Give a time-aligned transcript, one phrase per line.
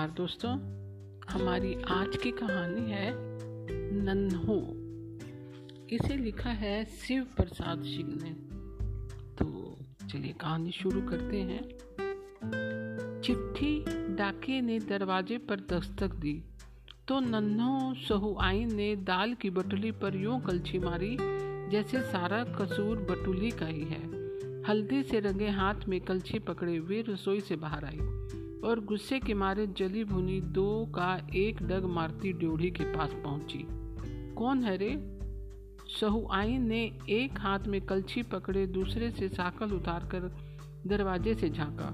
[0.00, 0.52] नमस्कार दोस्तों,
[1.30, 3.12] हमारी आज की कहानी है
[4.04, 4.56] नन्हो।
[5.90, 8.30] इसे लिखा है शिव प्रसाद सिंह ने।
[9.34, 9.76] तो
[10.08, 11.60] चलिए कहानी शुरू करते हैं।
[13.20, 13.84] चिट्ठी
[14.14, 16.34] डाके ने दरवाजे पर दस्तक दी
[17.08, 21.16] तो नन्हो सहुआइन ने दाल की बटुली पर यूँ कलछी मारी,
[21.70, 24.04] जैसे सारा कसूर बटुली का ही है।
[24.64, 27.98] हल्दी से रंगे हाथ में कलछी पकड़े हुए रसोई से बाहर आई।
[28.64, 33.66] और गुस्से के मारे जली भुनी दो का एक डग मारती ड्योढ़ी के पास पहुँची।
[34.34, 35.16] कौन है रे?
[36.00, 40.36] सहुआई ने एक हाथ में कलछी पकड़े दूसरे से साकल उतारकर
[40.86, 41.90] दरवाजे से झांका।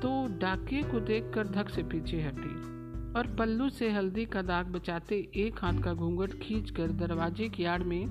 [0.00, 2.74] तो डाकिए को देखकर धक से पीछे हटी
[3.12, 7.82] और पल्लू से हल्दी का दाग बचाते एक हाथ का घूंघट खींचकर दरवाजे की आड़
[7.82, 8.06] में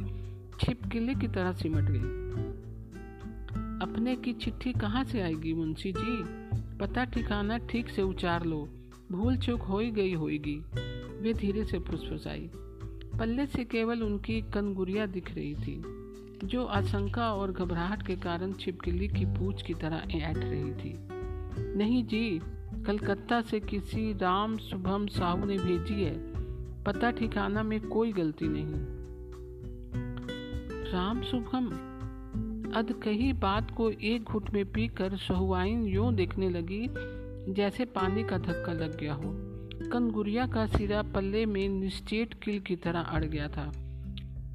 [0.60, 2.24] छिपकिले की तरह सिमट गई।
[3.88, 6.43] अपने की चिट्ठी कहाँ से आएगी मुंशी जी?
[6.80, 8.68] पता ठिकाना ठीक से उचार लो,
[9.12, 10.56] भूल चूक हो ही गई होगी
[11.22, 12.50] वे धीरे से फुसफुसाई।
[13.20, 15.82] पल्ले से केवल उनकी कनगुरिया दिख रही थी,
[16.44, 20.96] जो आशंका और घबराहट के कारण छिपकली की पूछ की तरह ऐट रही थी।
[21.78, 22.42] नहीं जी,
[22.86, 26.16] कलकत्ता से किसी राम शुभम साहू ने भेजी है,
[26.84, 29.04] पता ठिकाना में कोई गलती नहीं।
[30.92, 31.70] राम शुभम?
[32.74, 36.88] अध कही बात को एक घुट में पीकर सहुआइन यूँ देखने लगी,
[37.54, 39.32] जैसे पानी का धक्का लग गया हो।
[39.90, 43.68] कनगुरिया का सिरा पल्ले में निश्चेट किल की तरह अड़ गया था।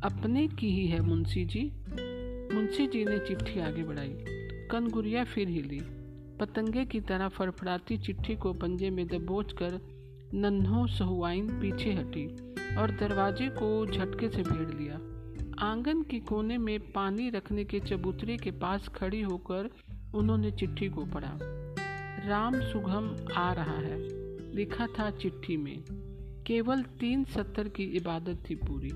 [0.05, 1.73] अपने की ही है मुंशी जी।
[2.55, 4.17] मुंशी जी ने चिट्ठी आगे बढ़ाई।
[4.71, 5.81] कनगुरिया फिर हिली।
[6.41, 9.81] पतंगे की तरह फड़फड़ाती चिट्ठी को पंजे में दबोच कर
[10.35, 12.27] नन्हों सहुआइन पीछे हटी
[12.77, 15.18] और दरवाजे को झटके से भेड़ लिया।
[15.59, 19.71] आँगन के कोने में पानी रखने के चबूतरे के पास खड़ी होकर
[20.15, 21.39] उन्होंने चिट्ठी को पढ़ा।
[22.29, 23.99] राम सुगम आ रहा है।
[24.55, 25.79] लिखा था चिट्ठी में,
[26.47, 28.91] केवल तीन सत्तर की इबादत थी पूरी,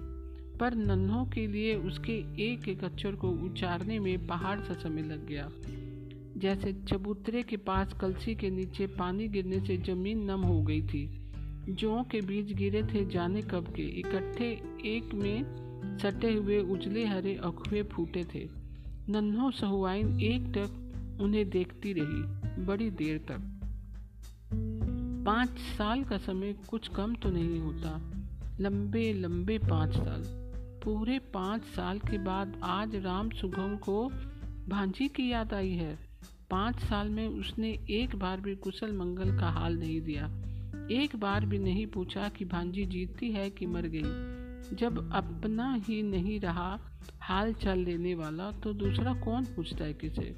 [0.59, 5.27] पर नन्हों के लिए उसके एक एक अक्षर को उचारने में पहाड़ सा समय लग
[5.27, 5.49] गया।
[6.37, 11.29] जैसे चबूतरे के पास कलसी के नीचे पानी गिरने से ज़मीन नम हो गई थी,
[11.69, 14.51] जौ के बीज गिरे थे जाने कब के, इकट्ठे
[14.87, 18.49] एक में सटे हुए उजले हरे अखुए फूटे थे।
[19.09, 20.79] नन्हो सहुआइन एक टक
[21.21, 22.23] उन्हें देखती रही,
[22.65, 23.59] बड़ी देर तक।
[25.27, 28.13] पाँच साल का समय कुछ कम तो नहीं होता।
[28.61, 30.23] लंबे लंबे पाँच साल।
[30.85, 34.13] पूरे पाँच साल के बाद आज राम सुगम को
[34.69, 35.99] भांजी की याद आई है।
[36.51, 40.27] पाँच साल में उसने एक बार भी कुशल मंगल का हाल नहीं दिया।
[40.91, 44.42] एक बार भी नहीं पूछा कि भांजी जीती है कि मर गई।
[44.73, 46.79] जब अपना ही नहीं रहा
[47.21, 50.35] हाल चाल लेने वाला तो दूसरा कौन पूछता है किसे?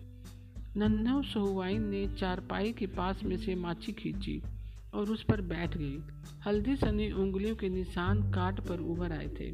[0.77, 4.43] नन्हा सहुआइन ने चारपाई के पास में से माची खींची
[4.95, 5.99] और उस पर बैठ गई।
[6.47, 9.51] हल्दी सनी उंगलियों के निशान काट पर उभर आए थे,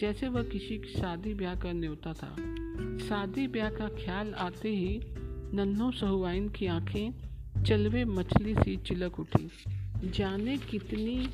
[0.00, 2.30] जैसे वह किसी की शादी ब्याह का न्योता था।
[2.98, 5.00] शादी ब्याह का ख्याल आते ही
[5.56, 7.12] नन्हो सहुआइन की आँखें
[7.64, 9.50] चलवे मछली सी चिलक उठी।
[10.10, 11.28] जाने कितनी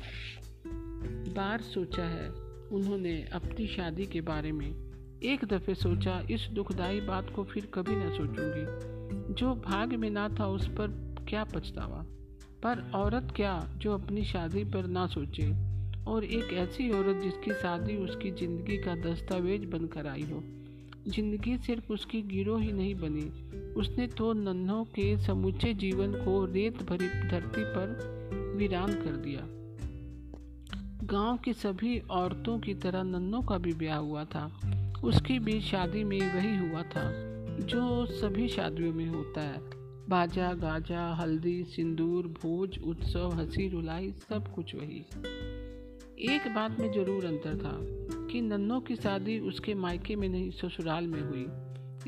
[1.35, 2.29] बार सोचा है?
[2.71, 4.75] उन्होंने अपनी शादी के बारे में
[5.23, 10.29] एक दफ़े सोचा, इस दुखदाई बात को फिर कभी न सोचूँगी। जो भाग्य में ना
[10.29, 10.87] था, उस पर
[11.29, 12.05] क्या पछतावा?
[12.63, 15.71] पर औरत क्या जो अपनी शादी पर ना सोचे?
[16.07, 20.43] और एक ऐसी औरत जिसकी शादी उसकी ज़िंदगी का दस्तावेज़ बनकर आई हो।
[21.07, 23.29] ज़िंदगी सिर्फ़ उसकी गिरोह ही नहीं बनी।
[23.73, 28.21] उसने तो नन्हों के समूचे जीवन को रेत भरी धरती पर
[28.57, 29.60] वीरान कर दिया।
[31.03, 34.61] गाँव की सभी औरतों की तरह नन्नों का भी ब्याह हुआ था।
[35.03, 37.03] उसकी भी शादी में वही हुआ था,
[37.65, 39.59] जो सभी शादियों में होता है।
[40.09, 45.05] बाजा, गाजा, हल्दी, सिंदूर, भोज, उत्सव, हँसी, रुलाई, सब कुछ वही।
[46.33, 47.77] एक बात में ज़रूर अंतर था
[48.27, 51.47] कि नन्नों की शादी उसके मायके में नहीं, ससुराल में हुई।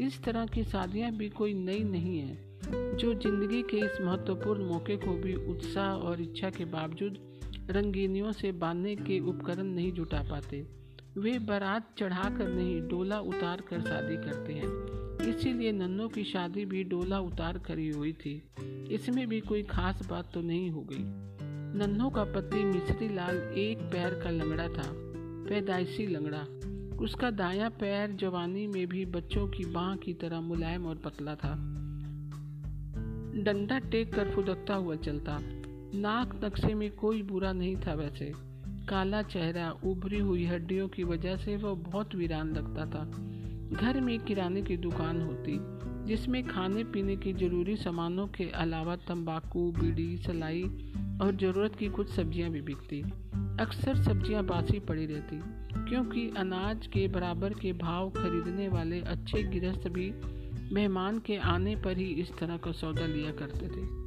[0.06, 2.38] इस तरह की शादियाँ भी कोई नई नहीं है,
[2.98, 7.33] जो ज़िंदगी के इस महत्वपूर्ण मौके को भी उत्साह और इच्छा के बावजूद
[7.70, 10.68] रंगीनियों से बांधने के उपकरण नहीं जुटा पाते।
[11.18, 16.84] वे बारात चढ़ाकर नहीं, डोला उतार कर शादी करते हैं। इसीलिए नन्नों की शादी भी
[16.84, 18.44] डोला उतार कर ही हुई थी।
[18.92, 21.04] इसमें भी कोई खास बात तो नहीं हो गई।
[21.80, 24.92] नन्नों का पति मिश्री लाल एक पैर का लंगड़ा था,
[25.50, 26.46] पैदाइशी लंगड़ा।
[26.98, 31.56] उसका दाया पैर जवानी में भी बच्चों की बाह की तरह मुलायम और पतला था।
[33.36, 35.40] डंडा टेक कर फुदकता हुआ चलता।
[35.96, 38.32] नाक नक्शे में कोई बुरा नहीं था वैसे।
[38.90, 43.04] काला चेहरा, उभरी हुई हड्डियों की वजह से वह बहुत वीरान लगता था।
[43.78, 45.58] घर में किराने की दुकान होती,
[46.08, 50.64] जिसमें खाने पीने की ज़रूरी सामानों के अलावा तंबाकू, बीड़ी, सलाई
[51.22, 53.02] और ज़रूरत की कुछ सब्ज़ियाँ भी बिकती।
[53.60, 55.40] अक्सर सब्ज़ियाँ बासी पड़ी रहती,
[55.90, 60.14] क्योंकि अनाज के बराबर के भाव खरीदने वाले अच्छे गृहस्थ भी
[60.74, 64.03] मेहमान के आने पर ही इस तरह का सौदा लिया करते थे।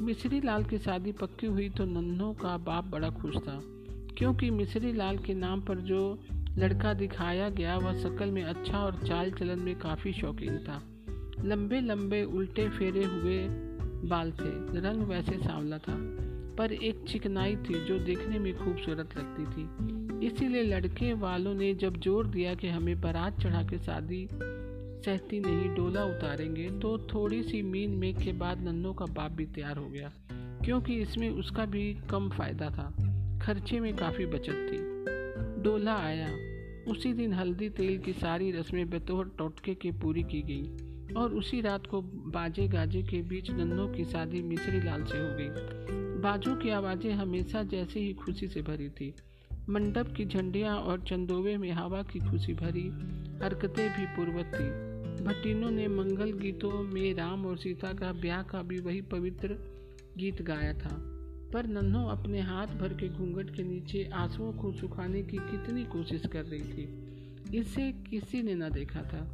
[0.00, 3.60] मिश्री लाल की शादी पक्की हुई तो नन्हों का बाप बड़ा खुश था,
[4.18, 6.18] क्योंकि मिश्री लाल के नाम पर जो
[6.58, 10.80] लड़का दिखाया गया वह शक्ल में अच्छा और चाल चलन में काफ़ी शौकीन था।
[11.44, 13.38] लंबे लंबे उल्टे फेरे हुए
[14.08, 15.96] बाल थे, रंग वैसे सांवला था,
[16.58, 22.00] पर एक चिकनाई थी जो देखने में खूबसूरत लगती थी। इसीलिए लड़के वालों ने जब
[22.00, 24.26] ज़ोर दिया कि हमें बारात चढ़ा के शादी
[24.98, 29.46] सहती नहीं, डोला उतारेंगे तो थोड़ी सी मीन मेघ के बाद नन्नों का बाप भी
[29.46, 30.10] तैयार हो गया,
[30.64, 32.90] क्योंकि इसमें उसका भी कम फ़ायदा था।
[33.42, 34.78] खर्चे में काफ़ी बचत थी।
[35.62, 36.28] डोला आया।
[36.90, 41.60] उसी दिन हल्दी तेल की सारी रस्में बतौर टोटके के पूरी की गई, और उसी
[41.60, 42.00] रात को
[42.32, 47.12] बाजे गाजे के बीच नन्नों की शादी मिश्री लाल से हो गई। बाजों की आवाज़ें
[47.12, 49.14] हमेशा जैसे ही खुशी से भरी थी।
[49.70, 52.88] मंडप की झंडियाँ और चंदोवे में हवा की खुशी भरी
[53.44, 54.87] हरकतें भी पूर्वत थी।
[55.20, 59.56] भट्टिनों ने मंगल गीतों में राम और सीता का ब्याह का भी वही पवित्र
[60.18, 60.96] गीत गाया था।
[61.52, 66.26] पर नन्हो अपने हाथ भर के घूंघट के नीचे आंसुओं को सुखाने की कितनी कोशिश
[66.26, 69.24] कर रही थी। इसे किसी ने न देखा था।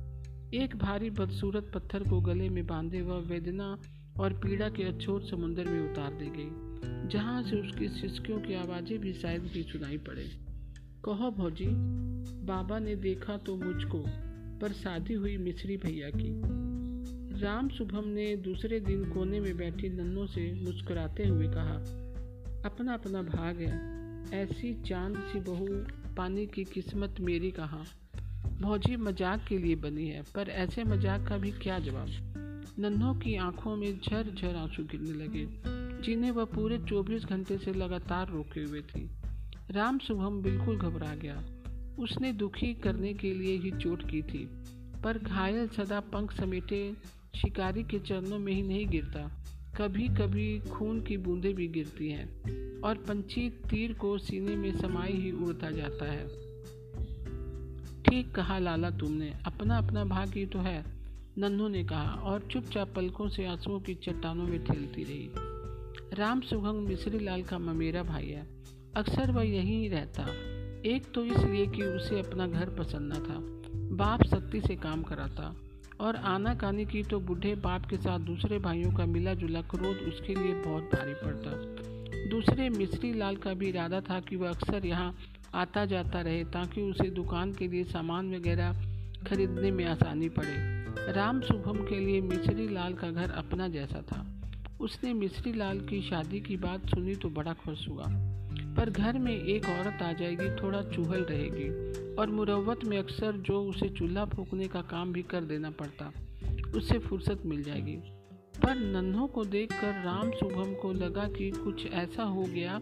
[0.54, 3.78] एक भारी बदसूरत पत्थर को गले में बांधे वह वेदना
[4.20, 8.98] और पीड़ा के अछोर समुद्र में उतार दी गई, जहाँ से उसकी शिष्कियों की आवाज़ें
[8.98, 10.25] भी शायद भी सुनाई पड़े।
[11.04, 11.66] कहो भौजी,
[12.46, 14.04] बाबा ने देखा तो मुझको।
[14.61, 16.65] पर शादी हुई मिश्री भैया की।
[17.41, 21.75] राम शुभम ने दूसरे दिन कोने में बैठी नन्नों से मुस्कुराते हुए कहा,
[22.65, 24.05] अपना अपना भाग है।
[24.43, 25.67] ऐसी चाँद सी बहू
[26.15, 27.85] पानी की किस्मत मेरी कहाँ?
[28.61, 32.09] भौजी मज़ाक के लिए बनी है, पर ऐसे मज़ाक का भी क्या जवाब?
[32.79, 35.47] नन्हों की आँखों में झर झर आँसू गिरने लगे,
[36.03, 39.11] जिन्हें वह पूरे 24 घंटे से लगातार रोके हुए थी।
[39.71, 41.45] राम शुभम बिल्कुल घबरा गया।
[41.99, 44.46] उसने दुखी करने के लिए ही चोट की थी,
[45.05, 46.93] पर घायल सदा पंख समेटे
[47.37, 49.31] शिकारी के चरणों में ही नहीं गिरता।
[49.76, 55.12] कभी कभी खून की बूंदें भी गिरती हैं और पंछी तीर को सीने में समाई
[55.12, 56.26] ही उड़ता जाता है।
[58.02, 60.85] ठीक कहा लाला तुमने अपना अपना भाग्य ही तो है,
[61.38, 65.31] नन्हू ने कहा और चुपचाप पलकों से आंसुओं की चट्टानों में ठेलती रही।
[66.17, 68.46] राम सुभंग मिश्री लाल का ममेरा भाई है,
[68.96, 70.26] अक्सर वह यहीं रहता।
[70.86, 73.38] एक तो इसलिए कि उसे अपना घर पसंद न था।
[73.96, 75.54] बाप सख्ती से काम कराता
[76.00, 79.96] और आना कानी की तो बूढ़े बाप के साथ दूसरे भाइयों का मिला जुला क्रोध
[79.96, 81.50] उसके लिए बहुत भारी पड़ता।
[82.31, 85.14] दूसरे मिश्री लाल का भी इरादा था कि वह अक्सर यहाँ
[85.54, 88.72] आता जाता रहे ताकि उसे दुकान के लिए सामान वगैरह
[89.26, 94.25] खरीदने में आसानी पड़े। राम शुभम के लिए मिश्री लाल का घर अपना जैसा था।
[94.81, 98.33] उसने मिश्री लाल की शादी की बात सुनी तो बड़ा खुश हुआ।
[98.76, 101.69] पर घर में एक औरत आ जाएगी, थोड़ा चूहल रहेगी
[102.15, 106.12] और मुरवत में अक्सर जो उसे चूल्हा फूकने का काम भी कर देना पड़ता
[106.76, 107.97] उससे फुर्सत मिल जाएगी।
[108.62, 112.81] पर नन्हों को देखकर राम शुभम को लगा कि कुछ ऐसा हो गया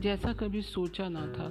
[0.00, 1.50] जैसा कभी सोचा ना था।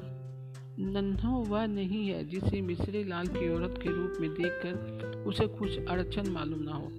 [0.79, 5.85] नन्हो वह नहीं है जिसे मिश्री लाल की औरत के रूप में देखकर उसे कुछ
[5.89, 6.91] अड़चन मालूम ना हो।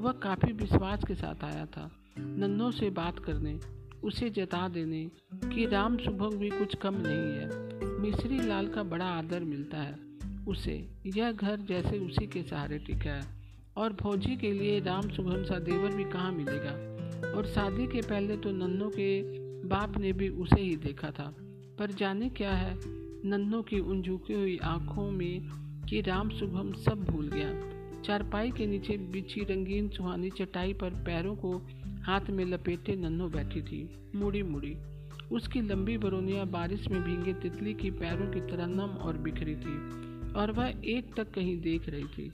[0.00, 3.60] वह काफ़ी विश्वास के साथ आया था, नन्हों से बात करने।
[4.04, 9.04] उसे जता देने कि राम शुभम भी कुछ कम नहीं है। मिश्री लाल का बड़ा
[9.04, 9.96] आदर मिलता है।
[10.48, 13.42] उसे यह घर जैसे उसी के सहारे टिका है।
[13.76, 16.92] और फौजी के लिए राम शुभम सा देवर भी कहाँ मिलेगा?
[17.36, 19.22] और शादी के पहले तो नन्नों के
[19.68, 21.34] बाप ने भी उसे ही देखा था।
[21.78, 22.74] पर जाने क्या है?
[23.24, 25.40] नन्नों की उन झुकी हुई आँखों में
[25.88, 31.36] कि राम शुभम सब भूल गया। चारपाई के नीचे बिछी रंगीन सुहानी चटाई पर पैरों
[31.36, 31.62] को
[32.02, 34.76] हाथ में लपेटे नन्हो बैठी थी। मुड़ी मुड़ी।
[35.32, 39.76] उसकी लंबी बरोनिया बारिश में भींगे तितली की पैरों की तरह नम और बिखरी थी
[40.32, 42.32] और वह एक तक कहीं देख रही थी।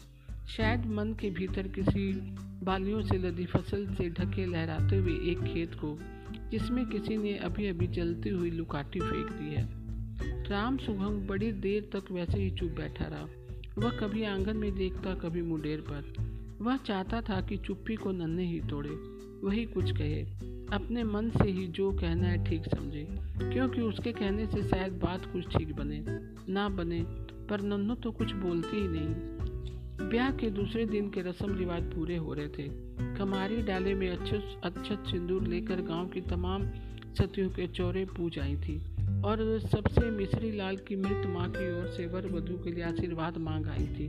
[0.48, 2.12] शायद मन के भीतर किसी
[2.64, 5.98] बालियों से लदी फ़सल से ढके लहराते हुए एक खेत को,
[6.50, 9.68] जिसमें किसी ने अभी अभी जलती हुई लुकाटी फेंक दी है।
[10.44, 13.26] राम शुभम बड़ी देर तक वैसे ही चुप बैठा रहा।
[13.78, 16.28] वह कभी आँगन में देखता, कभी मुडेर पर।
[16.60, 20.22] वह चाहता था कि चुप्पी को नन्हे ही तोड़े। वही कुछ कहे।
[20.72, 23.06] अपने मन से ही जो कहना है ठीक समझे,
[23.42, 26.02] क्योंकि उसके कहने से शायद बात कुछ ठीक बने,
[26.52, 27.00] ना बने,
[27.50, 32.16] पर नन्नू तो कुछ बोलती ही नहीं। ब्याह के दूसरे दिन के रस्म रिवाज पूरे
[32.16, 32.68] हो रहे थे।
[33.16, 36.68] कमारी डाले में अच्छे अच्छत सिंदूर लेकर गाँव की तमाम
[37.14, 38.78] सतियों के चौरे पूज आई थी,
[39.22, 43.38] और सबसे मिश्री लाल की मृत माँ की ओर से वर वधु के लिए आशीर्वाद
[43.38, 44.08] मांग आई थी।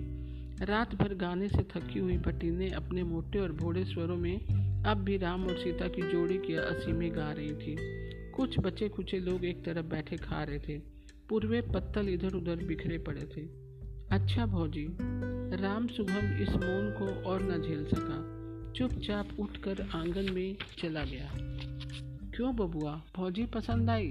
[0.62, 4.98] रात भर गाने से थकी हुई भट्टी ने अपने मोटे और भोड़े स्वरों में अब
[4.98, 7.75] भी राम और सीता की जोड़ी की असीमें गा रही थी।
[8.31, 10.77] कुछ बचे खुचे लोग एक तरफ़ बैठे खा रहे थे।
[11.29, 13.41] पूर्वे पत्तल इधर उधर बिखरे पड़े थे।
[14.12, 14.88] अच्छा भौजी,
[15.57, 18.39] राम सुगम इस मौन को और न झेल सका।
[18.74, 21.31] चुपचाप उठकर आँगन में चला गया।
[22.36, 24.07] क्यों बबुआ फौजी पसंद आई?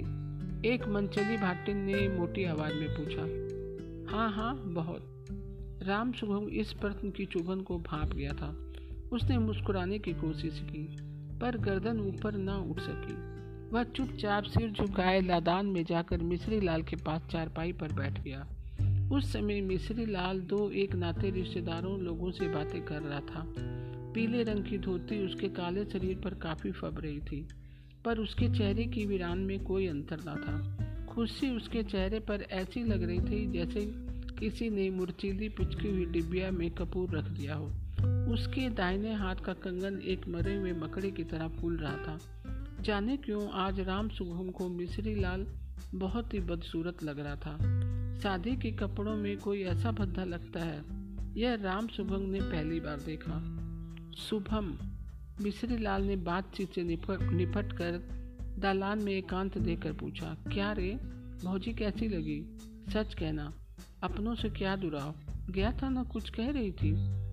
[0.72, 3.48] एक मनचली भाटिन ने मोटी आवाज़ में पूछा।
[4.16, 5.26] हाँ हाँ बहुत।
[5.82, 8.67] राम शुभम इस प्रश्न की चुभन को भाप गया था।
[9.12, 10.96] उसने मुस्कुराने की कोशिश की,
[11.38, 13.38] पर गर्दन ऊपर न उठ सकी।
[13.68, 18.46] वह चुपचाप सिर झुकाए लादान में जाकर मिश्री लाल के पास चारपाई पर बैठ गया।
[19.12, 23.54] उस समय मिश्री लाल दो एक नाते रिश्तेदारों लोगों से बातें कर रहा था।
[24.14, 27.48] पीले रंग की धोती उसके काले शरीर पर काफ़ी फब रही थी,
[28.04, 32.84] पर उसके चेहरे की वीरान में कोई अंतर ना था। खुशी उसके चेहरे पर ऐसी
[32.84, 33.80] लग रही थी जैसे
[34.38, 37.72] किसी ने मुरचीली पिचकी हुई डिबिया में कपूर रख दिया हो।
[38.28, 42.18] उसके दाहिने हाथ का कंगन एक मरे हुए मकड़े की तरह फूल रहा था।
[42.80, 45.46] जाने क्यों आज राम सुगम को मिश्री लाल
[45.94, 47.56] बहुत ही बदसूरत लग रहा था।
[48.18, 50.84] शादी के कपड़ों में कोई ऐसा भद्दा लगता है?
[51.36, 53.40] यह राम शुभम ने पहली बार देखा।
[54.16, 54.78] शुभम
[55.44, 58.18] मिश्री लाल ने बातचीत से निपट कर
[58.58, 60.90] दालान में एकांत देकर पूछा, क्या रे?
[61.44, 62.58] भौजी कैसी लगी?
[62.92, 63.52] सच कहना,
[64.02, 65.14] अपनों से क्या दुराव?
[65.52, 67.27] गया था ना कुछ कह रही थी?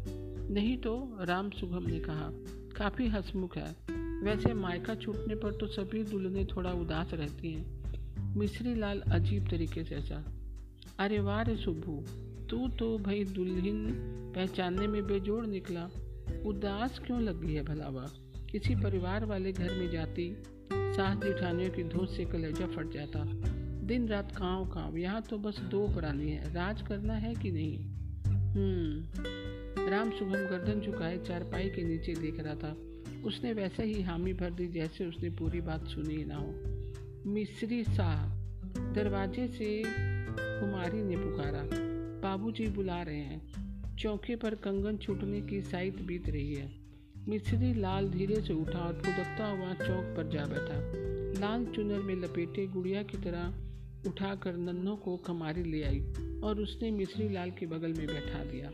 [0.52, 2.30] नहीं तो राम सुगम ने कहा,
[2.78, 3.75] काफ़ी हसमुख है।
[4.24, 9.84] वैसे मायका छूटने पर तो सभी दुल्हने थोड़ा उदास रहती हैं। मिश्री लाल अजीब तरीके
[9.84, 10.24] से ऐसा
[11.00, 12.04] अरे वाह रे सुबू
[12.50, 13.88] तू तो भाई दुल्हन
[14.36, 15.90] पहचानने में बेजोड़ निकला।
[16.46, 18.08] उदास क्यों लगी है भलावा?
[18.52, 20.38] किसी परिवार वाले घर में जाती
[20.74, 23.24] सास जिठानियों की धोत से कलेजा फट जाता।
[23.88, 27.78] दिन रात काँव काँव, यहाँ तो बस दो प्राणी है। राज करना है कि नहीं?
[28.28, 29.45] हम्म
[29.79, 32.77] राम शुभम गर्दन झुकाए चारपाई के नीचे देख रहा था।
[33.25, 36.53] उसने वैसे ही हामी भर दी जैसे उसने पूरी बात सुनी ना हो।
[37.29, 38.29] मिश्री शाह
[38.94, 39.84] दरवाजे से
[40.39, 41.63] कुमारी ने पुकारा।
[42.22, 43.55] बाबूजी बुला रहे हैं।
[43.96, 46.75] चौके पर कंगन छूटने की साइत बीत रही है।
[47.27, 51.05] मिश्री लाल धीरे से उठा और फुदकता हुआ चौक पर जा बैठा।
[51.39, 53.53] लाल चुनर में लपेटे गुड़िया की तरह
[54.10, 56.00] उठाकर नन्नों को कमारी ले आई
[56.44, 58.72] और उसने मिश्री लाल के बगल में बैठा दिया।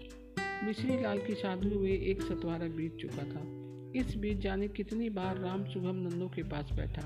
[0.63, 3.41] मिश्री लाल की शादी हुए एक सतवारा बीत चुका था।
[4.00, 7.01] इस बीच जाने कितनी बार राम सुगम नन्नों के पास बैठा।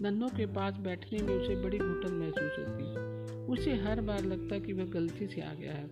[0.00, 2.84] नन्नों के पास बैठने में उसे बड़ी घुटन महसूस होती।
[3.52, 5.90] उसे हर बार लगता कि वह गलती से आ गया है।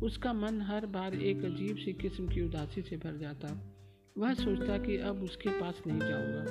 [0.00, 3.74] उसका मन हर बार एक अजीब सी किस्म की उदासी से भर जाता।
[4.18, 6.44] वह सोचता कि अब उसके पास नहीं जाऊँगा।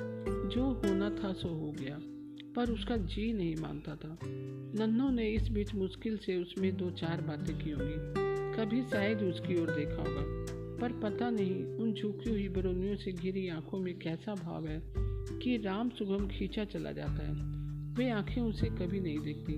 [0.49, 1.99] जो होना था सो हो गया,
[2.55, 7.21] पर उसका जी नहीं मानता था। नन्नों ने इस बीच मुश्किल से उसमें दो चार
[7.21, 8.27] बातें की होंगी।
[8.59, 10.23] कभी शायद उसकी ओर देखा होगा।
[10.81, 14.81] पर पता नहीं उन झुकी हुई बरौनियों से घिरी आँखों में कैसा भाव है
[15.39, 17.33] कि राम सुगम खींचा चला जाता है।
[17.93, 19.53] वे आँखें उसे कभी नहीं देखती,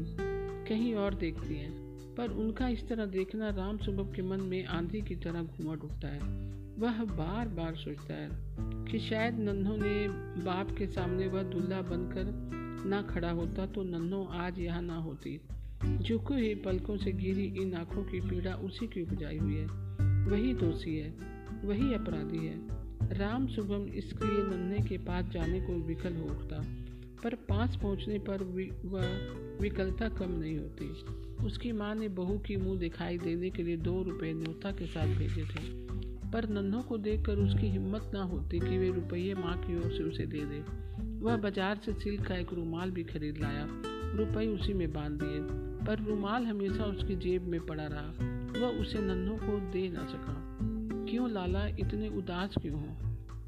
[0.69, 5.01] कहीं और देखती हैं। पर उनका इस तरह देखना राम सुबह के मन में आंधी
[5.01, 6.19] की तरह घूमट उठता है।
[6.77, 8.29] वह बार बार सोचता है
[8.91, 10.07] कि शायद नन्हों ने
[10.43, 12.49] बाप के सामने वह दुल्हा बनकर
[12.85, 15.41] ना खड़ा होता तो नन्हों आज यहाँ ना होती।
[15.85, 19.65] झुकी हुई पलकों से घिरी इन आँखों की पीड़ा उसी की उपजाई हुई है।
[20.25, 21.09] वही दोषी है,
[21.65, 26.57] वही अपराधी है। राम सुगम इसके लिए नन्हे के पास जाने को विकल हो उठता,
[27.23, 28.43] पर पास पहुँचने पर
[28.85, 29.07] वह
[29.61, 34.01] विकलता कम नहीं होती। उसकी माँ ने बहू की मुँह दिखाई देने के लिए दो
[34.03, 35.63] रुपए न्योता के साथ भेजे थे,
[36.31, 40.03] पर नन्हों को देखकर उसकी हिम्मत ना होती कि वे रुपये माँ की ओर से
[40.03, 40.63] उसे दे दे।
[41.19, 43.67] वह बाज़ार से सिल्क का एक रुमाल भी खरीद लाया
[44.15, 45.39] रुपये उसी में बाँध दिए,
[45.85, 50.57] पर रुमाल हमेशा उसकी जेब में पड़ा रहा। वह उसे नन्हों को दे ना सका।
[51.11, 52.97] क्यों लाला इतने उदास क्यों हो?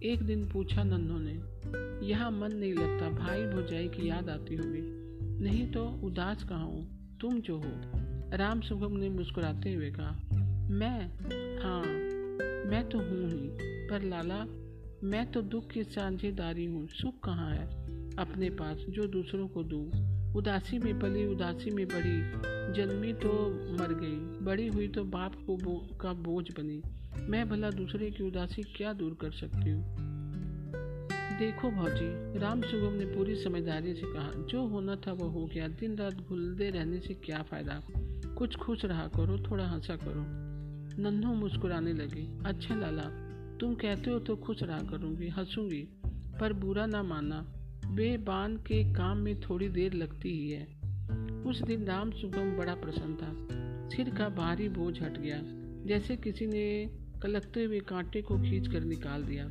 [0.03, 1.41] एक दिन पूछा नन्हों ने,
[2.08, 4.82] यहाँ मन नहीं लगता, भाई भौजाई की याद आती होगी।
[5.44, 7.18] नहीं तो उदास कहाँ हूँ?
[7.22, 7.72] तुम जो हो।
[8.38, 10.20] राम सुगम ने मुस्कुराते हुए कहा,
[10.70, 11.08] मैं?
[11.63, 11.84] हाँ
[12.70, 13.50] मैं तो हूँ ही,
[13.88, 14.46] पर लाला,
[15.03, 17.65] मैं तो दुख की साझेदारी हूँ। सुख कहाँ है?
[18.15, 22.19] अपने पास, जो दूसरों को दूँ। उदासी में पली उदासी में बड़ी
[22.73, 26.81] जन्मी तो मर गई बड़ी हुई तो बाप को बो, का बोझ बनी।
[27.29, 29.95] मैं भला दूसरे की उदासी क्या दूर कर सकती हूँ?
[31.39, 35.67] देखो भौजी राम सुगम ने पूरी समझदारी से कहा जो होना था वो हो गया।
[35.67, 37.81] दिन रात घुलते रहने से क्या फ़ायदा?
[38.38, 40.25] कुछ खुश रहा करो थोड़ा हंसा करो।
[41.03, 43.03] नन्हो मुस्कुराने लगी अच्छा लाला
[43.57, 45.88] तुम कहते हो तो खुश रहा करूँगी हंसूँगी
[46.39, 47.03] पर बुरा ना
[47.91, 50.67] मानना बेबान के काम में थोड़ी देर लगती ही है।
[51.43, 53.48] उस दिन राम सुगम बड़ा प्रसन्न था।
[53.89, 55.41] सिर का भारी बोझ हट गया,
[55.88, 56.89] जैसे किसी ने
[57.24, 59.45] कलकते हुए कांटे को खींच कर निकाल दिया।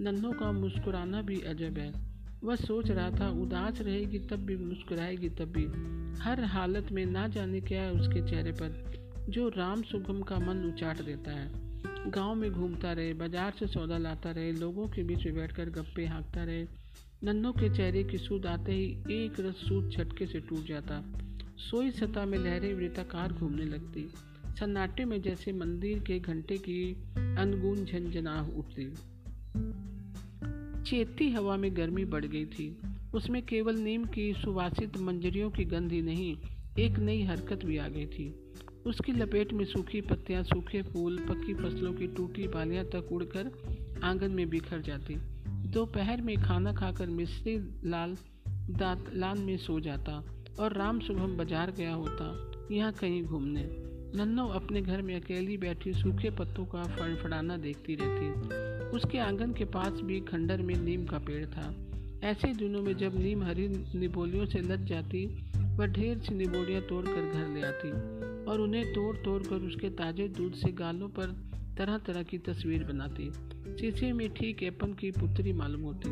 [0.00, 1.92] नन्हों का मुस्कुराना भी अजब है।
[2.44, 5.64] वह सोच रहा था, उदास रहेगी तब भी, मुस्कुराएगी तब भी।
[6.20, 8.92] हर हालत में ना जाने क्या है उसके चेहरे पर,
[9.28, 11.52] जो राम सुगम का मन उचाट देता है।
[12.10, 16.06] गाँव में घूमता रहे, बाज़ार से सौदा लाता रहे, लोगों के बीच में बैठकर गप्पे
[16.06, 16.83] हाँकता रहे
[17.22, 21.12] नन्नों के चेहरे की सूद आते ही एक रस सूद झटके से टूट जाता।
[21.56, 24.08] सोई सतह में लहरें वृत्ताकार घूमने लगती।
[24.60, 28.94] सन्नाटे में जैसे मंदिर के घंटे की अनगुन झंझना उठती।
[30.82, 32.76] चेती हवा में गर्मी बढ़ गई थी।
[33.14, 36.36] उसमें केवल नीम की सुवासित मंजरियों की गंध ही नहीं,
[36.78, 38.34] एक नई हरकत भी आ गई थी।
[38.86, 43.50] उसकी लपेट में सूखी पत्तियाँ, सूखे फूल पक्की फ़सलों की टूटी बालियाँ तक उड़कर
[44.04, 45.16] आँगन में बिखर जाती।
[45.74, 48.16] दोपहर में खाना खाकर मिस्त्री लाल
[48.70, 50.12] दात, लान में सो जाता
[50.60, 52.26] और राम सुबह बाज़ार गया होता,
[52.70, 53.62] यहाँ कहीं घूमने।
[54.16, 58.28] नन्नो अपने घर में अकेली बैठी सूखे पत्तों का फड़फड़ाना देखती रहती।
[58.96, 61.74] उसके आँगन के पास भी खंडर में नीम का पेड़ था।
[62.22, 65.26] ऐसे दिनों में जब नीम हरी निबोलियों से लद जाती,
[65.76, 67.90] वह ढेर सी निबोलियाँ तोड़ कर घर ले आती
[68.50, 72.84] और उन्हें तोड़ तोड़ कर उसके ताजे दूध से गालों पर तरह तरह की तस्वीर
[72.84, 73.32] बनाती।
[73.76, 76.10] शीशे में ठीक एपन की पुत्री मालूम होती।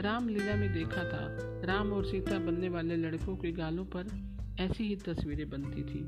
[0.00, 1.26] राम लीला में देखा था,
[1.64, 4.06] राम और सीता बनने वाले लड़कों के गालों पर
[4.60, 6.00] ऐसी ही तस्वीरें बनती थी।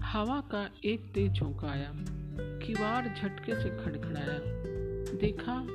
[0.00, 1.92] हवा का एक तेज झोंका आया,
[2.38, 4.38] किवाड़ झटके से खड़खड़ाया।
[5.16, 5.66] देखा,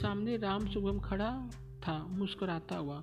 [0.00, 1.50] सामने राम सुगम खड़ा
[1.88, 3.00] था, मुस्कुराता हुआ।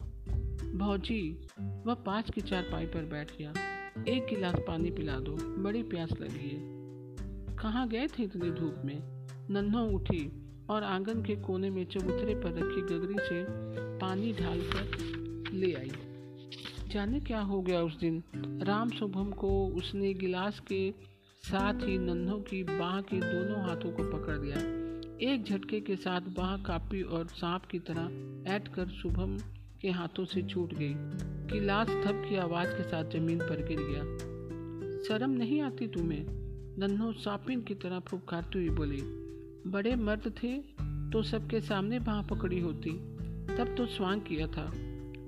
[0.76, 3.54] भौजी, वह पाँच की चार पाई पर बैठ गया।
[4.08, 6.79] एक गिलास पानी पिला दो, बड़ी प्यास लगी है।
[7.62, 9.28] कहाँ गए थे इतनी धूप में?
[9.52, 10.32] नन्हों उठी
[10.70, 13.46] और आँगन के कोने में चबूतरे पर रखी गगरी से
[13.98, 14.92] पानी ढालकर
[15.54, 15.92] ले आई।
[16.88, 18.24] जाने क्या हो गया उस दिन?
[18.64, 20.92] राम शुभम को उसने गिलास के
[21.42, 24.56] साथ ही नन्हों की बाह के दोनों हाथों को पकड़ दिया
[25.34, 28.10] एक झटके के साथ बाह कापी और सांप की तरह
[28.56, 29.38] ऐट कर शुभम
[29.82, 30.94] के हाथों से छूट गई।
[31.54, 34.04] गिलास थप की आवाज़ के साथ ज़मीन पर गिर गया।
[35.04, 36.39] शर्म नहीं आती तुम्हें?
[36.80, 39.02] नन्हो सापिन की तरह फुफकारती हुई बोली,
[39.68, 40.58] बड़े मर्द थे
[41.12, 42.92] तो सबके सामने बाह पकड़ी होती,
[43.58, 44.72] तब तो स्वांग किया था।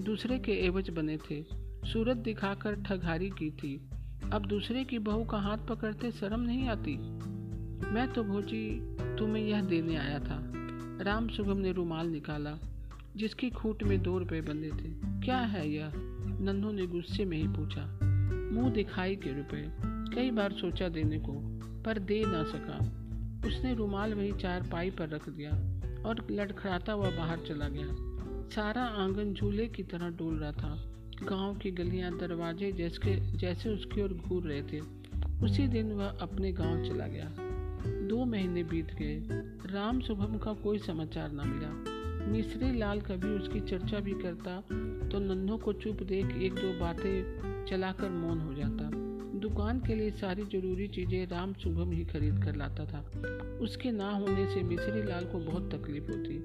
[0.02, 1.44] दूसरे के एवज बने थे,
[1.86, 3.76] सूरत दिखाकर ठगहारी की थी।
[4.34, 6.98] अब दूसरे की बहू का हाथ पकड़ते शर्म नहीं आती?
[7.88, 8.64] मैं तो भोजी
[9.18, 10.42] तुम्हें यह देने आया था।
[11.04, 12.58] राम सुगम ने रुमाल निकाला,
[13.16, 15.92] जिसकी खूट में दो रुपए बंधे थे। क्या है यह?
[16.42, 17.86] नन्नू ने गुस्से में ही पूछा,
[18.52, 19.90] मुँह दिखाई के रुपए?
[20.15, 21.34] कई बार सोचा देने को,
[21.84, 22.78] पर दे ना सका।
[23.47, 25.52] उसने रुमाल वही चार पाई पर रख दिया
[26.06, 27.88] और लड़खड़ाता हुआ बाहर चला गया।
[28.50, 30.74] सारा आँगन झूले की तरह डोल रहा था।
[31.24, 34.80] गाँव की गलियाँ, दरवाजे जैसे जैसे उसकी ओर घूर रहे थे।
[35.43, 37.32] उसी दिन वह अपने गाँव चला गया।
[38.08, 39.19] दो महीने बीत गए।
[39.71, 44.62] राम शुभम का कोई समाचार न मिला। मिश्री लाल कभी उसकी चर्चा भी करता
[45.10, 49.01] तो नन्हों को चुप देख एक दो बातें चलाकर मौन हो जाता।
[49.41, 52.99] दुकान के लिए सारी ज़रूरी चीज़ें राम शुभम ही खरीद कर लाता था।
[53.62, 56.39] उसके ना होने से मिश्री लाल को बहुत तकलीफ़ होती।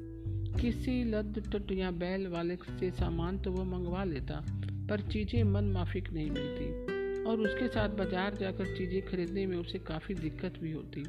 [0.60, 4.44] किसी लद टट या बैल वाले से सामान तो वह मंगवा लेता,
[4.90, 9.78] पर चीज़ें मन माफिक नहीं मिलती। और उसके साथ बाज़ार जाकर चीज़ें खरीदने में उसे
[9.78, 11.04] काफ़ी दिक्कत भी होती।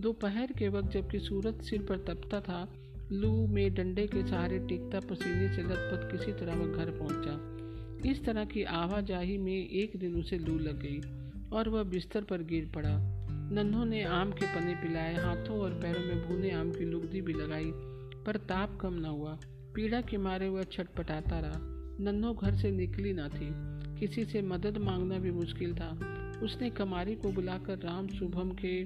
[0.00, 2.72] दोपहर के वक्त जबकि सूरज सिर पर तपता था,
[3.12, 7.61] लू में डंडे के सहारे टिकता पसीने से लथपथ किसी तरह वह घर पहुँचा।
[8.06, 11.00] इस तरह की आवाजाही में एक दिन उसे लू लग गई
[11.56, 16.00] और वह बिस्तर पर गिर पड़ा। नन्हों ने आम के पने पिलाए, हाथों और पैरों
[16.00, 17.70] में भूने आम की लुगदी भी लगाई,
[18.24, 19.38] पर ताप कम न हुआ।
[19.74, 21.52] पीड़ा के मारे वह छटपटाता रहा।
[22.00, 23.48] नन्हो घर से निकली ना थी।
[24.00, 25.98] किसी से मदद मांगना भी मुश्किल था।
[26.42, 28.84] उसने कमारी को बुलाकर राम शुभम के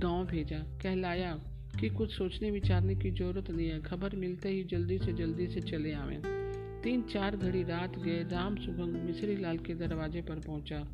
[0.00, 1.34] गाँव भेजा। कहलाया
[1.80, 5.60] कि कुछ सोचने विचारने की ज़रूरत नहीं है। खबर मिलते ही जल्दी से जल्दी से
[5.60, 6.41] चले आवे।
[6.82, 10.86] तीन चार घड़ी रात गए, राम सुगंग मिश्री लाल के दरवाजे पर पहुँचा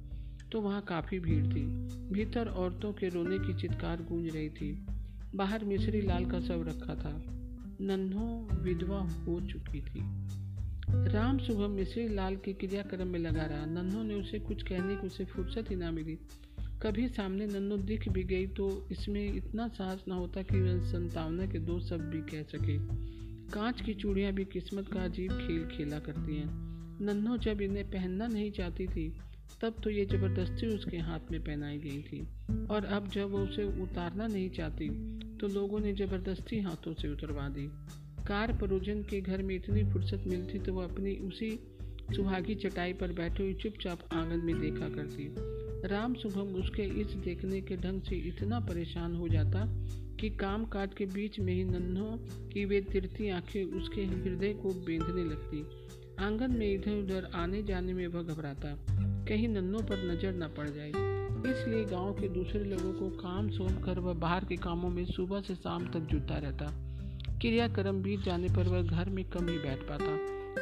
[0.52, 1.62] तो वहाँ काफ़ी भीड़ थी।
[2.12, 4.86] भीतर औरतों के रोने की चित्कार गूंज रही थी।
[5.34, 7.12] बाहर मिश्री लाल का शव रखा था।
[7.80, 10.00] नन्हो विधवा हो चुकी थी।
[11.08, 15.06] राम सुबह मिश्री लाल के क्रियाक्रम में लगा रहा। नन्हो ने उसे कुछ कहने की
[15.06, 16.18] उसे फुर्सत ही ना मिली।
[16.82, 21.46] कभी सामने नन्नो दिख भी गई तो इसमें इतना साहस ना होता कि वह संतावना
[21.46, 22.76] के दो शब्द भी कह सके।
[23.52, 26.48] कांच की चूड़ियाँ भी किस्मत का अजीब खेल खेला करती हैं।
[27.02, 29.08] नन्नो जब इन्हें पहनना नहीं चाहती थी,
[29.60, 32.20] तब तो ये ज़बरदस्ती उसके हाथ में पहनाई गई थी।
[32.70, 34.88] और अब जब वो उसे उतारना नहीं चाहती
[35.40, 37.68] तो लोगों ने ज़बरदस्ती हाथों से उतरवा दी।
[38.26, 41.50] कार परोजन के घर में इतनी फुर्सत मिलती तो वह अपनी उसी
[42.16, 45.28] सुहागी चटाई पर बैठे हुई चुपचाप आँगन में देखा करती।
[45.88, 49.64] राम शुभम उसके इस देखने के ढंग से इतना परेशान हो जाता
[50.20, 52.16] कि काम काज के बीच में ही नन्हों
[52.48, 55.62] की वे तिरती आँखें उसके हृदय को बेंधने लगती।
[56.24, 58.74] आँगन में इधर उधर आने जाने में वह घबराता।
[59.28, 60.88] कहीं नन्हों पर नज़र न पड़ जाए।
[61.52, 65.40] इसलिए गाँव के दूसरे लोगों को काम सौंप कर वह बाहर के कामों में सुबह
[65.40, 66.66] से शाम तक जुटता रहता।
[67.40, 70.18] क्रियाक्रम बीत जाने पर वह घर में कम ही बैठ पाता।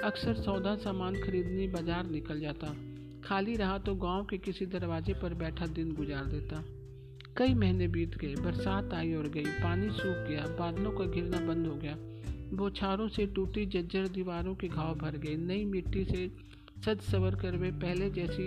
[0.07, 2.75] अक्सर सौदा सामान खरीदने बाज़ार निकल जाता।
[3.25, 6.64] खाली रहा तो गाँव के किसी दरवाजे पर बैठा दिन गुजार देता।
[7.38, 11.66] कई महीने बीत गए, बरसात आई और गई, पानी सूख गया, बादलों का गिरना बंद
[11.66, 11.96] हो गया।
[12.57, 16.29] बौछारों से टूटी जज्जर दीवारों के घाव भर गए। नई मिट्टी से
[16.85, 18.42] सज सवर कर वे पहले जैसी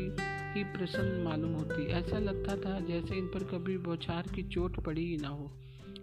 [0.54, 5.06] ही प्रसन्न मालूम होती। ऐसा लगता था जैसे इन पर कभी बौछार की चोट पड़ी
[5.06, 5.52] ही ना हो,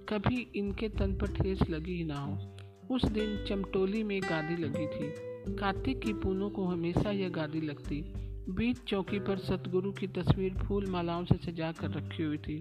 [0.09, 4.87] कभी इनके तन पर ठेस लगी ही ना हो। उस दिन चमटोली में गादी लगी
[4.87, 5.11] थी।
[5.57, 8.01] कार्तिक की पूनों को हमेशा यह गादी लगती।
[8.49, 12.61] बीच चौकी पर सतगुरु की तस्वीर फूल मालाओं से सजा कर रखी हुई थी।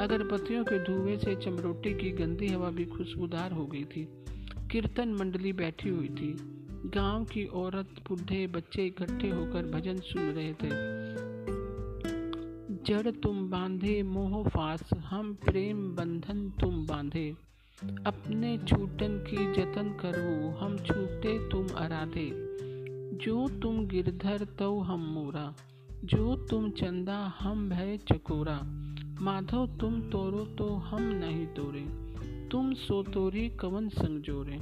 [0.00, 4.08] अगरबत्तियों के धुएँ से चमरोटी की गंदी हवा भी खुशबूदार हो गई थी।
[4.70, 6.36] कीर्तन मंडली बैठी हुई थी।
[6.70, 10.68] गाँव की औरत, बुढ़े बच्चे इकट्ठे होकर भजन सुन रहे थे।
[12.84, 17.34] जड़ तुम बांधे, मोह फास, हम प्रेम बंधन तुम बांधे।
[18.06, 22.48] अपने छूटन की जतन करो हम छूटे तुम आराधे
[23.24, 25.54] जो तुम गिरधर तो हम मोरा,
[26.04, 28.60] जो तुम चंदा हम भय चकोरा।
[29.20, 31.84] माधव, तुम तोरो तो हम नहीं तोरे,
[32.48, 34.58] तुम सो तोरी कवन संजोरे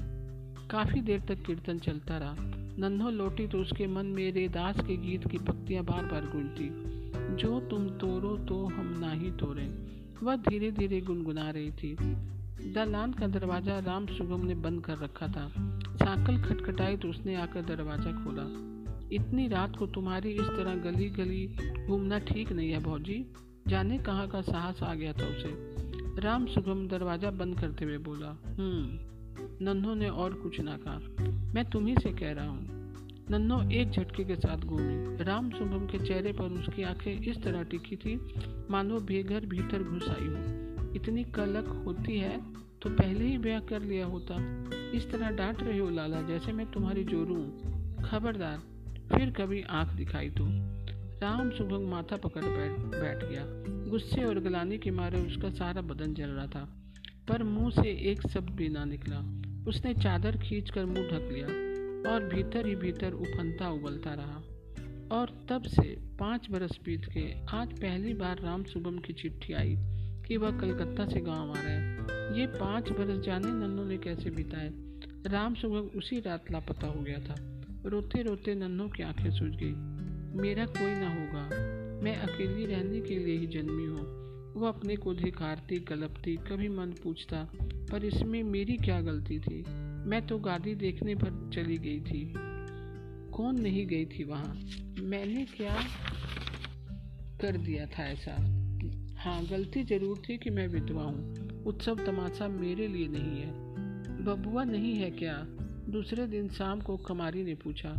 [0.70, 2.34] काफ़ी देर तक कीर्तन चलता रहा।
[2.78, 6.68] नन्हो लौटी तो उसके मन में रेदास के गीत की पक्तियाँ बार बार गूंजती।
[7.36, 9.30] जो तुम तोड़ो तो हम ना ही
[10.22, 11.96] वह धीरे धीरे गुनगुना रही थी।
[12.56, 15.48] दलान का दरवाज़ा राम सुगम ने बंद कर रखा था।
[15.96, 18.44] साकल खटखटाई तो उसने आकर दरवाज़ा खोला।
[19.12, 21.46] इतनी रात को तुम्हारी इस तरह गली गली
[21.86, 23.24] घूमना ठीक नहीं है भौजी।
[23.68, 28.28] जाने कहाँ का साहस आ गया था उसे। राम सुगम दरवाज़ा बंद करते हुए बोला
[28.58, 30.98] हम्म नन्हों ने और कुछ ना कहा।
[31.54, 32.74] मैं तुम्ही से कह रहा हूँ।
[33.30, 37.62] नन्नो एक झटके के साथ घूमी। राम सुगम के चेहरे पर उसकी आँखें इस तरह
[37.62, 38.16] टिकी थी,
[38.70, 40.65] मानो बेघर भीतर घुस आई हो।
[40.96, 42.36] इतनी कलक होती है
[42.82, 44.36] तो पहले ही ब्याह कर लिया होता।
[44.94, 47.34] इस तरह डांट रहे हो लाला, जैसे मैं तुम्हारी जोरू
[48.04, 48.58] खबरदार,
[49.08, 50.46] फिर कभी आँख दिखाई तो।
[51.20, 53.44] राम सुगम माथा पकड़ बैठ बैठ गया।
[53.90, 56.64] गुस्से और गलानी के मारे उसका सारा बदन जल रहा था।
[57.28, 59.18] पर मुँह से एक शब्द भी ना निकला।
[59.68, 61.46] उसने चादर खींचकर मुँह ढक लिया
[62.12, 64.42] और भीतर ही भीतर उफनता उबलता रहा।
[65.12, 69.76] और तब से पाँच बरस बीत के आज पहली बार राम सुबम की चिट्ठी आई।
[70.28, 71.96] कि वह कलकत्ता से गाँव आ रहा। है
[72.40, 74.70] ये पाँच बरस जाने नन्नू ने कैसे बिताए?
[75.26, 79.72] राम सुबह उसी रात लापता हो गया था। रोते रोते नन्नू की आँखें सूझ गई।
[80.40, 81.42] मेरा कोई ना होगा।
[82.02, 86.94] मैं अकेली रहने के लिए ही जन्मी हूँ। वो अपने को धिकारती गलपती कभी मन
[87.02, 89.64] पूछता, पर इसमें मेरी क्या गलती थी?
[90.08, 92.34] मैं तो गादी देखने पर चली गई थी।
[93.30, 94.60] कौन नहीं गई थी वहाँ?
[95.00, 95.76] मैंने क्या
[97.40, 98.55] कर दिया था ऐसा?
[99.26, 104.64] हाँ गलती ज़रूर थी कि मैं विधवा हूँ। उत्सव तमाशा मेरे लिए नहीं है। बबुआ
[104.64, 105.46] नहीं है क्या?
[105.88, 107.94] दूसरे दिन शाम को कमारी ने पूछा,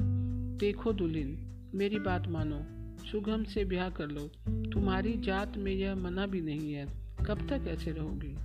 [0.58, 1.38] देखो दुल्हन,
[1.76, 2.60] मेरी बात मानो।
[3.06, 4.22] सुगम से ब्याह कर लो।
[4.70, 6.86] तुम्हारी जात में यह मना भी नहीं है।
[7.26, 8.36] कब तक ऐसे रहोगी?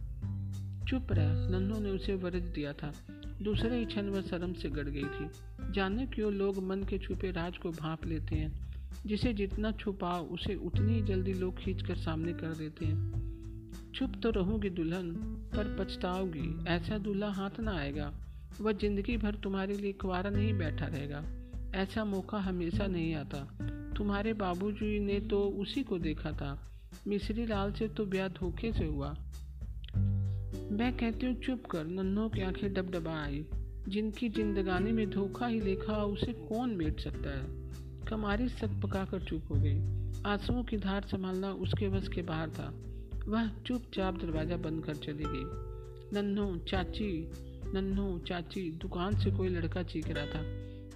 [0.85, 2.92] चुप रह नन्नू ने उसे वरज दिया था।
[3.42, 5.31] दूसरे ही क्षण वह शर्म से गड़ गई थी।
[5.73, 8.71] जाने क्यों लोग मन के छुपे राज को भाप लेते हैं।
[9.07, 13.33] जिसे जितना छुपाओ उसे उतनी ही जल्दी लोग खींच कर सामने कर देते हैं।
[13.94, 15.11] छुप तो रहूँगी दुल्हन,
[15.57, 18.14] पर पछताओगी ऐसा दूल्हा हाथ ना आएगा।
[18.61, 21.24] वह ज़िंदगी भर तुम्हारे लिए कुआरा नहीं बैठा रहेगा।
[21.74, 23.59] ऐसा मौका हमेशा नहीं आता।
[23.96, 26.72] तुम्हारे बाबूजी ने तो उसी को देखा था।
[27.07, 29.14] मिश्री लाल से तो ब्याह धोखे से हुआ।
[30.70, 33.46] मैं कहती हूँ, चुप कर, नन्हों की आँखें डबडबा आई।
[33.88, 37.62] जिनकी जिंदगानी में धोखा ही लिखा, उसे कौन मेट सकता है?
[38.12, 39.79] कमारी सक पकाकर चुप हो गई।
[40.27, 42.75] आंसुओं की धार संभालना उसके बस के बाहर था।
[43.29, 45.72] वह चुपचाप दरवाज़ा बंद कर चली गई।
[46.20, 47.31] नन्हो चाची
[47.75, 50.40] नन्हो चाची, दुकान से कोई लड़का चीख रहा था।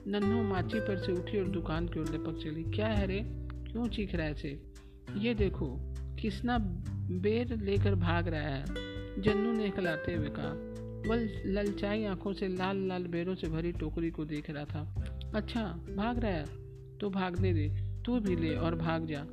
[0.07, 3.21] नन्हो माची पर से उठी और दुकान की ओर लपक चली। क्या है रे?
[3.73, 4.63] क्यों चीख रहा है से
[5.17, 5.77] ये देखो,
[6.21, 6.59] किसना
[7.11, 8.65] बेर लेकर भाग रहा है?
[9.23, 10.51] जन्नू ने खिलाते हुए कहा।
[11.11, 15.63] वह ललचाई आँखों से लाल लाल बेरों से भरी टोकरी को देख रहा था। अच्छा
[15.97, 16.66] भाग रहा है?
[17.01, 17.69] तो भागने दे,
[18.05, 19.27] तू भी ले और भाग जा।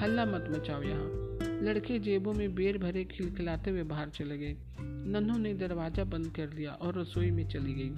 [0.00, 1.24] हल्ला मत मचाओ यहाँ।
[1.62, 6.46] लड़के जेबों में बेर भरे खिलखिलाते हुए बाहर चले गए। नन्नू ने दरवाज़ा बंद कर
[6.46, 7.90] दिया और रसोई में चली गई।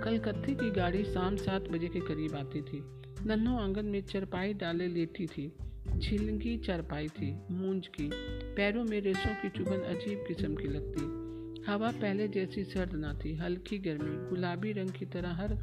[0.00, 2.82] कलकत्ते की गाड़ी शाम सात बजे के करीब आती थी।
[3.26, 5.52] नन्नू आँगन में चरपाई डाले लेटी थी।
[5.98, 8.10] झिलंगी चरपाई थी, मूंज की।
[8.54, 11.28] पैरों में रेशों की चुभन अजीब किस्म की लगती।
[11.72, 15.54] हवा पहले जैसी सर्द ना थी, हल्की गर्मी, गुलाबी रंग की तरह हर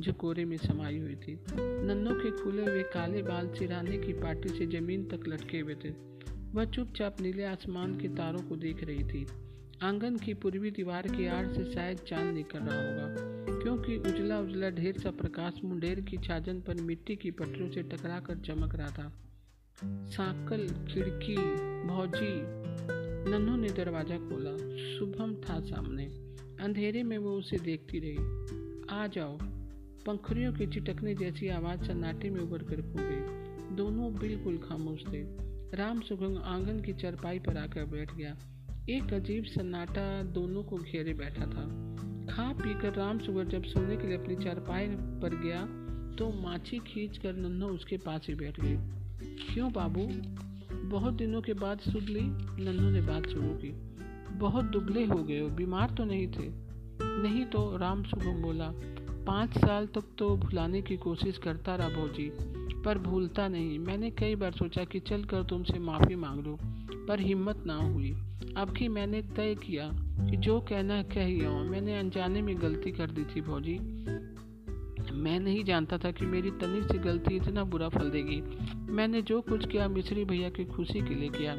[0.00, 4.66] झकोरे में समाई हुई थी। नन्नों के खुले हुए काले बाल सिराने की पार्टी से
[4.66, 5.90] ज़मीन तक लटके हुए थे।
[6.52, 9.26] वह चुपचाप नीले आसमान के तारों को देख रही थी।
[9.82, 14.70] आँगन की पूर्वी दीवार की आड़ से शायद चाँद निकल रहा होगा, क्योंकि उजला उजला
[14.70, 18.88] ढेर सा प्रकाश मुंडेर की छाजन पर मिट्टी की पटरियों से टकरा कर चमक रहा
[18.88, 19.12] था।
[19.84, 21.36] साकल, खिड़की,
[21.86, 22.34] भौजी,
[23.30, 24.56] नन्नू ने दरवाज़ा खोला।
[24.98, 26.06] शुभम था सामने।
[26.64, 28.16] अंधेरे में वो उसे देखती रही।
[28.90, 29.38] आ जाओ।
[30.06, 35.22] पंखुड़ियों की चिटकने जैसी आवाज़ सन्नाटे में उभर कर खो गई। दोनों बिल्कुल खामोश थे।
[35.76, 38.36] राम सुगंग आँगन की चरपाई पर आकर बैठ गया।
[38.90, 41.88] एक अजीब सन्नाटा दोनों को घेरे बैठा था।
[42.34, 45.66] खा पी कर राम सुगर जब सोने के लिए अपनी चारपाई पर गया
[46.16, 48.76] तो माछी खींच कर नन्नो उसके पास ही बैठ गई।
[49.54, 50.08] क्यों बाबू?
[50.88, 52.20] बहुत दिनों के बाद सुध ली
[52.64, 53.70] नन्नू ने बात शुरू की।
[54.38, 56.68] बहुत दुबले हो गए हो, बीमार तो नहीं थे?
[57.02, 58.72] नहीं तो राम सुगम बोला।
[59.28, 62.30] पाँच साल तक तो भुलाने की कोशिश करता रहा भौजी,
[62.84, 66.58] पर भूलता नहीं। मैंने कई बार सोचा कि चल कर तुमसे माफ़ी मांग लूँ,
[67.06, 68.10] पर हिम्मत ना हुई।
[68.56, 69.90] अब कि मैंने तय किया
[70.30, 73.78] कि जो कहना कह ही मैंने अनजाने में गलती कर दी थी भौजी।
[75.12, 78.42] मैं नहीं जानता था कि मेरी तनी सी गलती इतना बुरा फल देगी।
[78.92, 81.54] मैंने जो कुछ किया मिश्री भैया की खुशी के लिए किया।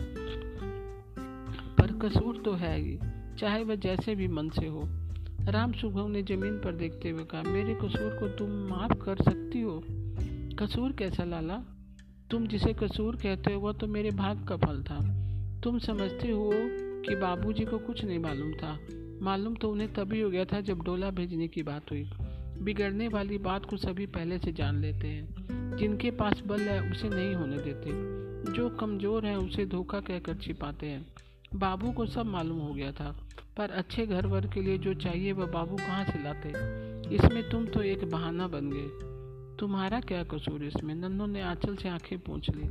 [1.76, 3.00] पर कसूर तो है ही,
[3.40, 4.99] चाहे वह जैसे भी मन से हो।
[5.50, 9.62] राम सुभव ने ज़मीन पर देखते हुए कहा, मेरे कसूर को तुम माफ़ कर सकती
[9.62, 9.84] हो।
[10.60, 11.64] कसूर कैसा, लाला?
[12.32, 15.00] तुम जिसे कसूर कहते हो, वह तो मेरे भाग का फल था।
[15.64, 16.52] तुम समझते हो
[17.02, 18.80] कि बाबूजी को कुछ नहीं मालूम था।
[19.22, 22.10] मालूम तो उन्हें तभी हो गया था जब डोला भेजने की बात हुई।
[22.62, 25.36] बिगड़ने वाली बात को सभी पहले से जान लेते हैं।
[25.78, 27.90] जिनके पास बल है, उसे नहीं होने देते।
[28.54, 31.08] जो कमज़ोर है, उसे धोखा कहकर छिपाते हैं।
[31.56, 35.32] बाबू को सब मालूम हो गया था, पर अच्छे घर वर के लिए जो चाहिए
[35.32, 36.50] वह बाबू कहाँ से लाते?
[37.16, 39.10] इसमें तुम तो एक बहाना बन गए।
[39.58, 40.96] तुम्हारा क्या कसूर इसमें?
[40.96, 42.64] नन्नू ने आंचल से आँखें पूछ ली।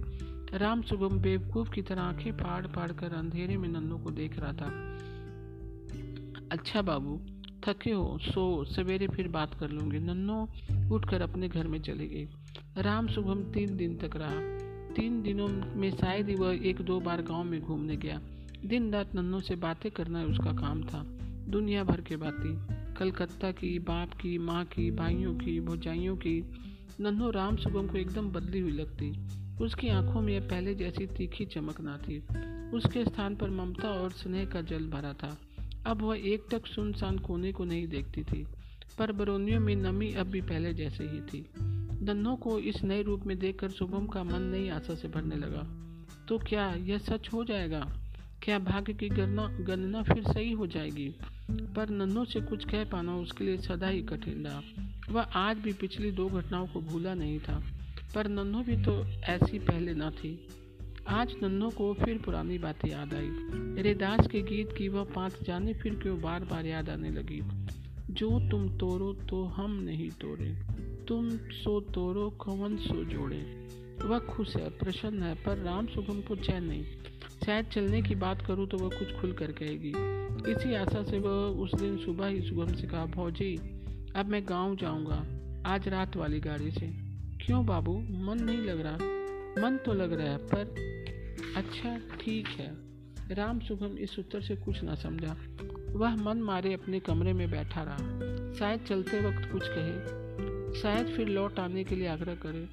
[0.58, 4.52] राम सुगम बेवकूफ़ की तरह आँखें फाड़ फाड़ कर अंधेरे में नन्नू को देख रहा
[4.52, 4.98] था।
[6.52, 7.20] अच्छा बाबू,
[7.66, 10.48] थके हो, सो, सवेरे फिर बात कर लूँगी। नन्नो
[10.94, 12.28] उठकर अपने घर में चली गई।
[12.82, 14.58] राम सुगम तीन दिन तक रहा।
[14.94, 18.20] तीन दिनों में शायद ही वह एक दो बार गाँव में घूमने गया।
[18.64, 21.02] दिन रात नन्नों से बातें करना उसका काम था।
[21.48, 26.44] दुनिया भर के बातें, कलकत्ता की, बाप की, माँ की, भाइयों की, भौजाइयों की,
[27.00, 29.12] नन्हो राम सुगम को एकदम बदली हुई लगती।
[29.64, 32.18] उसकी आँखों में पहले जैसी तीखी चमक ना थी।
[32.76, 35.38] उसके स्थान पर ममता और स्नेह का जल भरा था।
[35.86, 38.46] अब वह एक तक सुनसान कोने को नहीं देखती थी,
[38.98, 41.46] पर बरौनियों में नमी अब भी पहले जैसे ही थी।
[42.04, 45.66] नन्हों को इस नए रूप में देखकर शुभम का मन नई आशा से भरने लगा।
[46.28, 48.07] तो क्या यह सच हो जाएगा?
[48.42, 51.08] क्या भाग्य की गणना गणना फिर सही हो जाएगी?
[51.76, 54.62] पर नन्नों से कुछ कह पाना उसके लिए सदा ही कठिन रहा।
[55.10, 57.62] वह आज भी पिछली दो घटनाओं को भूला नहीं था,
[58.14, 60.32] पर नन्नो भी तो ऐसी पहले न थी।
[61.08, 65.74] आज नन्नो को फिर पुरानी बातें याद आई। रेदास के गीत की वह पाँच जाने
[65.74, 67.42] फिर क्यों बार बार याद आने लगी?
[68.10, 70.54] जो तुम तोड़ो तो हम नहीं तोड़े,
[71.08, 73.40] तुम सो तोड़ो कवन सो जोड़े।
[74.04, 76.84] वह खुश है, प्रसन्न है, पर राम सुगम को चैन नहीं।
[77.46, 79.92] शायद चलने की बात करूँ तो वह कुछ खुल कर कहेगी।
[80.52, 83.56] इसी आशा से वह उस दिन सुबह ही सुगम से कहा भौजी
[84.16, 85.24] अब मैं गाँव जाऊँगा।
[85.66, 86.86] आज रात वाली गाड़ी से।
[87.46, 87.98] क्यों बाबू?
[87.98, 88.94] मन नहीं लग रहा।
[89.62, 90.74] मन तो लग रहा है, पर
[91.56, 92.88] अच्छा ठीक है।
[93.34, 95.36] राम सुगम इस उत्तर से कुछ ना समझा।
[95.90, 97.96] वह मन मारे अपने कमरे में बैठा रहा।
[98.54, 100.28] शायद चलते वक्त कुछ कहे।
[100.80, 102.68] शायद फिर लौट आने के लिए आग्रह करे।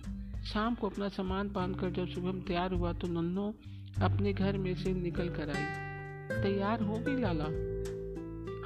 [0.46, 3.56] शाम को अपना सामान बाँध कर जब शुभम तैयार हुआ तो नन्नो
[4.02, 7.46] अपने घर में से निकल कर आई। तैयार हो गई लाला।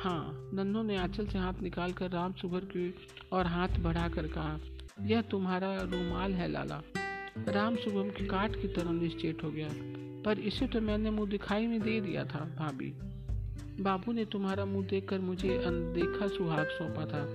[0.04, 2.94] हाँ नन्नू ने आंचल से हाथ निकाल कर राम सुगर की
[3.32, 4.60] और हाथ बढ़ाकर कहा,
[5.02, 6.82] यह तुम्हारा रूमाल है लाला।
[7.50, 9.70] राम सुगम की काट की तरह निश्चेत हो गया,
[10.26, 12.94] पर इसे तो मैंने मुँह दिखाई में दे दिया था, भाभी।
[13.84, 17.26] बाबू ने तुम्हारा मुँह देखकर मुझे अनदेखा सुहाग सौंपा था।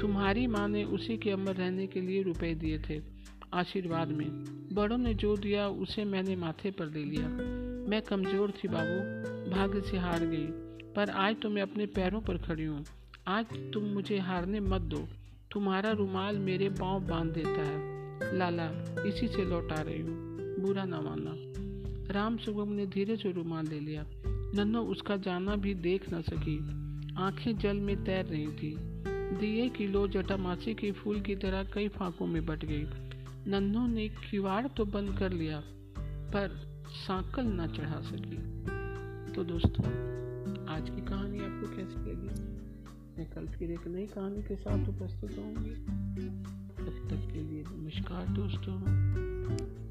[0.00, 3.15] तुम्हारी माँ ने उसी के अमर रहने के लिए रुपए दिए थे।
[3.56, 4.28] आशीर्वाद में।
[4.72, 7.28] बड़ों ने जो दिया, उसे मैंने माथे पर ले लिया।
[7.90, 8.98] मैं कमज़ोर थी बाबू,
[9.50, 10.46] भाग्य से हार गई।
[10.92, 12.84] पर आज तो मैं अपने पैरों पर खड़ी हूँ।
[13.28, 15.08] आज तुम मुझे हारने मत दो।
[15.52, 17.96] तुम्हारा रुमाल मेरे पाँव बाँध देता है।
[18.36, 18.70] लाला,
[19.06, 21.32] इसी से लौटा रही हूँ। बुरा ना मानना।
[22.14, 26.58] राम सुगम ने धीरे से रुमाल ले लिया। नन्नो उसका जाना भी देख न सकी।
[27.16, 28.76] आँखें जल में तैर रही थी।
[29.40, 33.05] दिए की लो जटामासी के फूल की तरह कई फाकों में बट गई।
[33.48, 35.62] नन्नू ने किवाड़ तो बंद कर लिया,
[36.32, 36.54] पर
[36.88, 38.36] सांकल ना चढ़ा सकी।
[39.32, 39.84] तो दोस्तों,
[40.66, 42.34] आज की कहानी आपको कैसी लगी?
[43.18, 45.74] मैं कल फिर एक नई कहानी के साथ उपस्थित होंगी
[46.84, 49.85] तब तक के लिए नमस्कार दोस्तों।